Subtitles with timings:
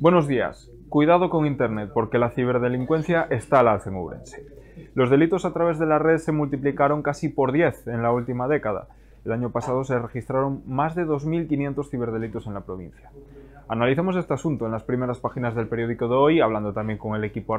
[0.00, 0.70] Buenos días.
[0.88, 4.46] Cuidado con Internet porque la ciberdelincuencia está al alza en Ourense.
[4.94, 8.48] Los delitos a través de la red se multiplicaron casi por 10 en la última
[8.48, 8.88] década.
[9.26, 13.10] El año pasado se registraron más de 2.500 ciberdelitos en la provincia.
[13.68, 17.22] Analizamos este asunto en las primeras páginas del periódico de hoy, hablando también con el
[17.22, 17.56] equipo,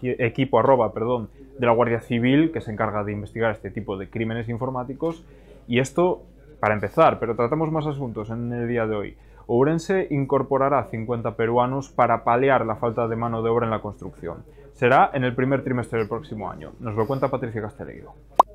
[0.00, 1.28] equipo arroba perdón,
[1.58, 5.24] de la Guardia Civil que se encarga de investigar este tipo de crímenes informáticos.
[5.66, 6.22] Y esto
[6.62, 9.16] para empezar, pero tratamos más asuntos en el día de hoy.
[9.48, 14.44] Ourense incorporará 50 peruanos para paliar la falta de mano de obra en la construcción.
[14.70, 16.70] Será en el primer trimestre del próximo año.
[16.78, 18.12] Nos lo cuenta Patricia Casteleiro.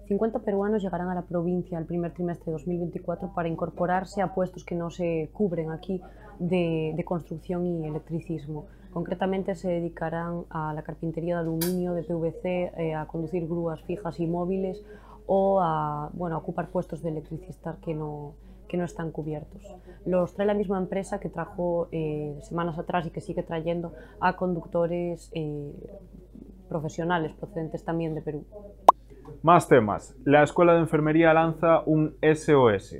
[0.08, 4.64] 50 peruanos llegarán a la provincia el primer trimestre de 2024 para incorporarse a puestos
[4.64, 6.02] que no se cubren aquí
[6.40, 8.68] de, construcción y electricismo.
[8.94, 14.18] Concretamente se dedicarán a la carpintería de aluminio, de PVC, eh, a conducir grúas fijas
[14.22, 14.82] y móviles
[15.28, 18.34] o a, bueno, a ocupar puestos de electricista que no,
[18.68, 19.62] que no están cubiertos.
[20.06, 24.36] Los trae la misma empresa que trajo eh, semanas atrás y que sigue trayendo a
[24.36, 25.74] conductores eh,
[26.70, 28.46] profesionales procedentes también de Perú.
[29.44, 30.16] Más temas.
[30.24, 32.98] La Escuela de Enfermería lanza un SOS.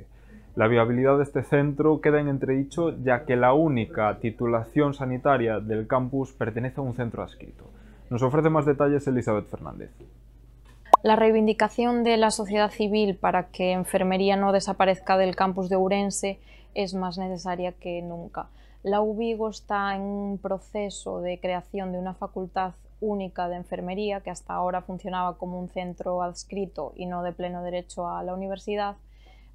[0.54, 5.86] La viabilidad de este centro queda en entredicho ya que la única titulación sanitaria del
[5.86, 7.64] campus pertenece a un centro adscrito.
[8.10, 9.90] Nos ofrece más detalles Elizabeth Fernández.
[11.02, 16.40] La reivindicación de la sociedad civil para que enfermería no desaparezca del campus de Ourense
[16.74, 18.48] es más necesaria que nunca.
[18.82, 24.30] La UBIGO está en un proceso de creación de una facultad única de enfermería que
[24.30, 28.96] hasta ahora funcionaba como un centro adscrito y no de pleno derecho a la universidad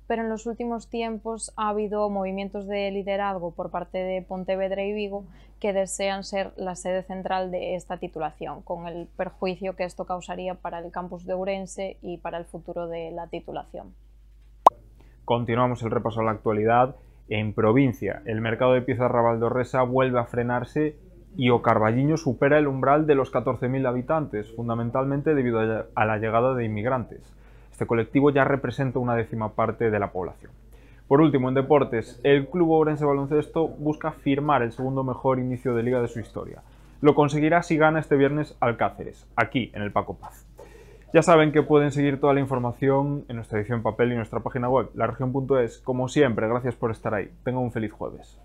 [0.07, 4.93] pero en los últimos tiempos ha habido movimientos de liderazgo por parte de Pontevedra y
[4.93, 5.25] Vigo
[5.59, 10.55] que desean ser la sede central de esta titulación, con el perjuicio que esto causaría
[10.55, 13.93] para el campus de Ourense y para el futuro de la titulación.
[15.23, 16.95] Continuamos el repaso a la actualidad.
[17.29, 20.97] En provincia, el mercado de piezas Rabaldorresa vuelve a frenarse
[21.37, 26.53] y O Carballiño supera el umbral de los 14.000 habitantes, fundamentalmente debido a la llegada
[26.55, 27.33] de inmigrantes.
[27.73, 30.51] Este colectivo ya representa una décima parte de la población.
[31.07, 35.81] Por último, en deportes, el Club Ourense Baloncesto busca firmar el segundo mejor inicio de
[35.81, 36.61] liga de su historia.
[37.01, 40.45] Lo conseguirá si gana este viernes al Cáceres, aquí en el Paco Paz.
[41.15, 44.41] Ya saben que pueden seguir toda la información en nuestra edición papel y en nuestra
[44.41, 45.79] página web, laregion.es.
[45.79, 47.31] Como siempre, gracias por estar ahí.
[47.43, 48.39] Tengan un feliz jueves.